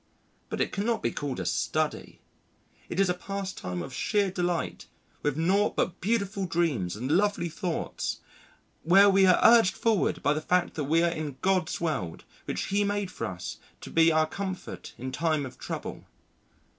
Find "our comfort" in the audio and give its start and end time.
14.11-14.95